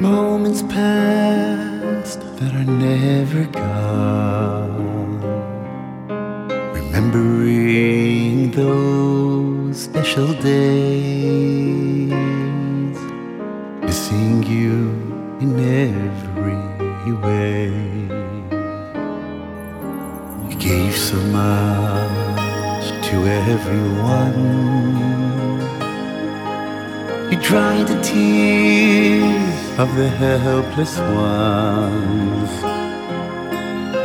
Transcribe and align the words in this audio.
Moments 0.00 0.62
past 0.62 2.20
that 2.36 2.54
are 2.54 2.62
never 2.62 3.46
gone. 3.46 5.18
Remembering 6.72 8.52
those 8.52 9.82
special 9.82 10.32
days. 10.34 12.12
Missing 13.82 14.44
you 14.44 14.92
in 15.40 15.58
every 15.88 17.12
way. 17.24 17.72
You 20.48 20.56
gave 20.60 20.96
so 20.96 21.16
much 21.16 22.86
to 23.08 23.16
everyone. 23.50 24.38
You 27.32 27.36
dried 27.42 27.88
the 27.88 28.00
tears 28.00 29.47
of 29.78 29.94
the 29.94 30.08
helpless 30.08 30.98
ones. 30.98 32.50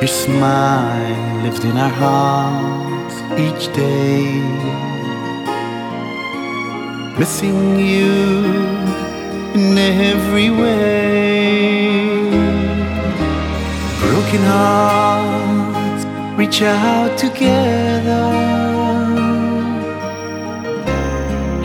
Your 0.00 0.08
smile 0.08 1.42
lived 1.44 1.64
in 1.64 1.76
our 1.76 1.94
hearts 2.04 3.14
each 3.38 3.72
day. 3.72 4.42
Missing 7.20 7.78
you 7.78 8.44
in 9.54 9.78
every 9.78 10.50
way. 10.50 12.30
Broken 14.00 14.42
hearts 14.52 16.04
reach 16.36 16.62
out 16.62 17.16
together, 17.16 18.26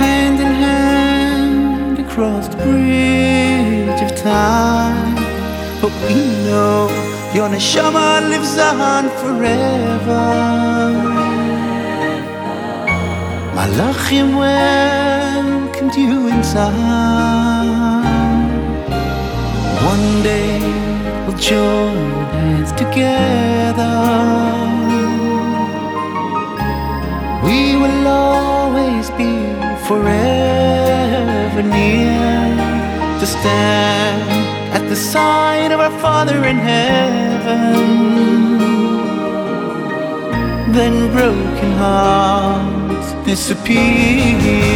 hand 0.00 0.40
in 0.40 0.52
hand 0.64 1.98
across 1.98 2.48
the 2.48 2.56
bridge 2.56 3.19
time. 4.22 5.14
But 5.80 5.92
we 6.04 6.14
know 6.44 6.88
your 7.34 7.48
neshama 7.48 8.28
lives 8.28 8.56
on 8.58 9.08
forever. 9.20 10.26
Malachim 13.56 14.28
welcomed 14.38 15.94
you 15.96 16.28
inside. 16.28 16.70
One 19.92 20.22
day 20.22 20.60
we'll 21.24 21.38
join 21.38 21.96
hands 22.36 22.72
together. 22.72 23.96
We 27.44 27.76
will 27.82 28.06
always 28.06 29.10
be 29.20 29.32
forever 29.86 31.62
near 31.62 32.59
to 33.20 33.26
stand 33.26 34.22
at 34.72 34.88
the 34.88 34.96
side 34.96 35.72
of 35.72 35.80
our 35.80 35.90
Father 36.00 36.42
in 36.46 36.56
heaven. 36.56 37.76
Then 40.72 41.12
broken 41.12 41.72
hearts 41.72 43.12
disappear. 43.26 44.70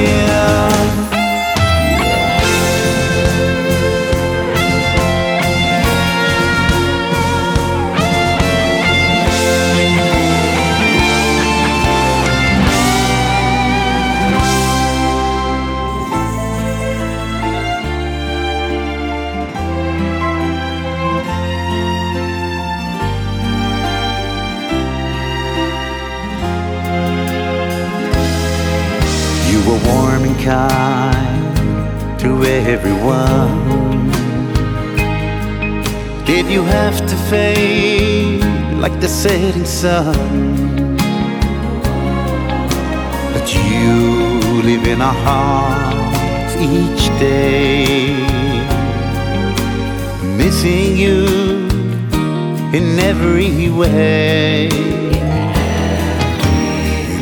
Were 29.67 29.81
warm 29.87 30.25
and 30.25 30.39
kind 30.45 32.19
to 32.21 32.45
everyone. 32.45 34.11
Did 36.27 36.47
you 36.47 36.63
have 36.65 36.99
to 37.07 37.17
fade 37.31 38.45
like 38.79 39.01
the 39.01 39.09
setting 39.09 39.65
sun? 39.65 40.97
But 43.33 43.47
you 43.55 44.63
live 44.63 44.87
in 44.87 45.01
our 45.01 45.19
hearts 45.29 46.55
each 46.57 47.05
day. 47.19 48.17
Missing 50.37 50.97
you 50.97 51.25
in 52.79 52.99
every 52.99 53.71
way. 53.71 54.69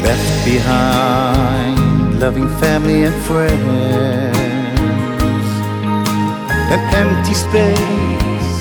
Left 0.02 0.44
behind 0.44 1.81
loving 2.22 2.48
family 2.60 3.02
and 3.02 3.14
friends. 3.24 4.36
An 6.74 6.80
empty 6.94 7.34
space 7.34 8.56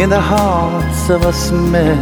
in 0.00 0.10
the 0.10 0.20
hearts 0.20 1.10
of 1.10 1.24
us 1.26 1.50
men. 1.50 1.98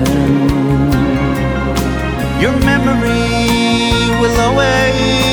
Your 2.43 2.53
memory 2.61 3.25
will 4.21 4.39
always 4.39 5.28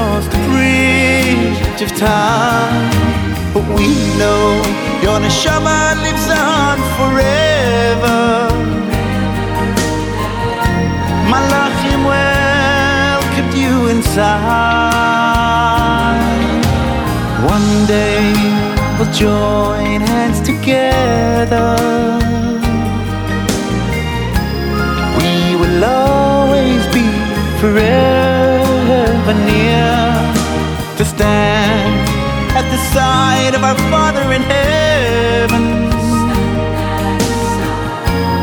across 0.00 0.26
the 0.28 0.40
bridge 0.48 1.82
of 1.82 1.90
time. 1.96 2.90
But 3.52 3.64
we 3.76 3.88
know 4.20 4.44
your 5.04 5.18
neshama 5.24 5.78
lives 6.04 6.28
on 6.30 6.76
forever. 6.98 8.20
Malachim 11.32 12.02
welcomed 12.14 13.54
you 13.62 13.74
inside. 13.94 14.30
One 17.54 17.70
day 17.86 18.24
we'll 18.96 19.12
join 19.12 20.00
hands 20.12 20.40
together. 20.40 21.68
We 25.18 25.32
will 25.60 25.84
always 25.84 26.82
be 26.94 27.06
forever 27.60 28.09
stand 31.20 32.08
at 32.56 32.66
the 32.72 32.80
side 32.94 33.54
of 33.54 33.62
our 33.62 33.76
Father 33.92 34.24
in 34.32 34.40
heaven. 34.40 35.64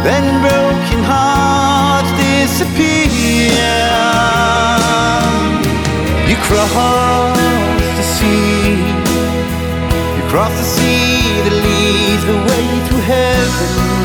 Then 0.05 0.25
broken 0.45 1.01
hearts 1.11 2.11
disappear. 2.21 3.57
You 6.29 6.37
cross 6.47 7.37
the 7.99 8.05
sea. 8.15 8.77
You 10.17 10.23
cross 10.31 10.53
the 10.61 10.67
sea 10.75 11.41
that 11.45 11.55
leads 11.65 12.23
the 12.31 12.37
way 12.49 12.65
to 12.89 12.95
heaven's 13.11 13.96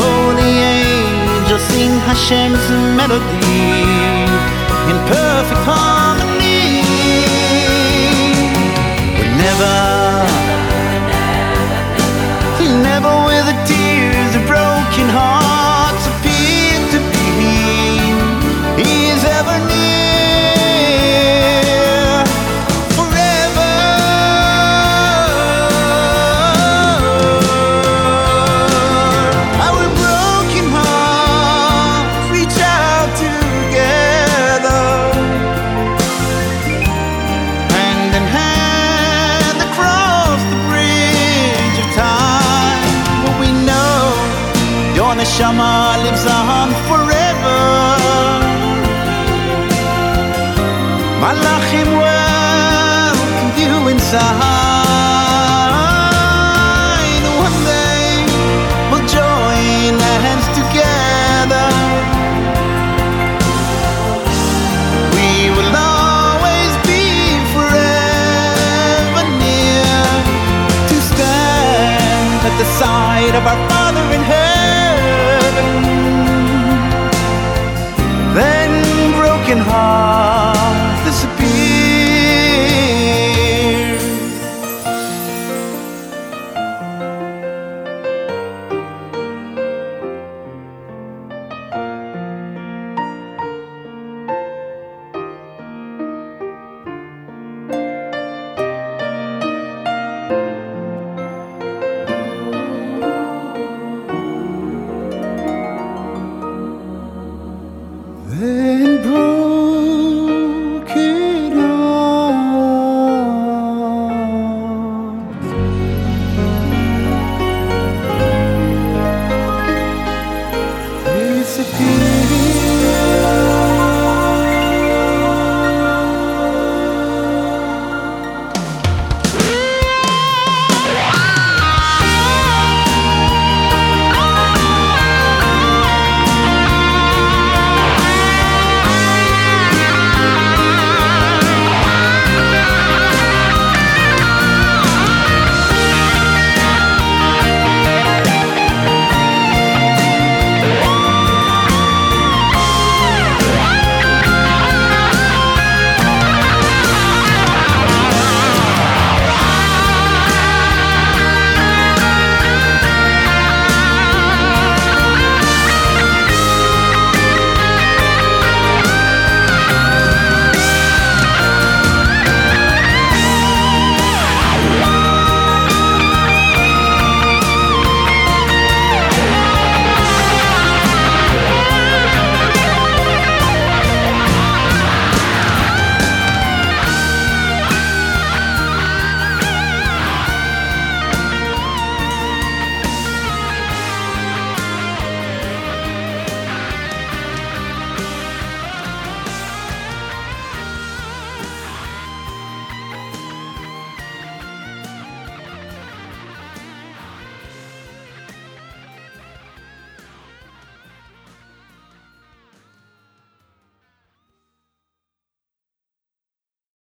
holy 0.00 0.52
angels 0.76 1.62
sing 1.70 1.92
Hashem's 2.06 2.66
melody 2.98 3.72
in 4.90 4.96
perfect 5.10 5.62
harmony. 5.64 6.82
But 9.18 9.30
never, 9.44 9.76
never 12.82 13.12
will 13.26 13.46
the 13.50 13.56
tears 13.70 14.32
of 14.38 14.44
broken 14.46 15.08
hearts 15.18 16.04
appear 16.12 16.76
to 16.94 16.98
be. 17.12 17.24
He 18.82 18.92
is 19.14 19.22
ever 19.38 19.56
near, 19.70 19.95
Shama 45.36 46.00
lives 46.02 46.24
on 46.24 46.72
forever. 46.88 47.60
Malachim 51.20 51.90
welcome 52.00 53.52
you 53.60 53.72
inside. 53.92 54.24
One 57.44 57.58
day 57.68 58.24
we'll 58.88 59.06
join 59.20 60.00
hands 60.24 60.48
together. 60.56 61.68
We 65.16 65.28
will 65.52 65.74
always 65.76 66.72
be 66.88 67.04
forever 67.52 69.22
near 69.44 70.00
to 70.88 70.96
stand 71.10 72.40
at 72.48 72.54
the 72.56 72.68
side 72.80 73.34
of 73.36 73.46
our. 73.46 73.75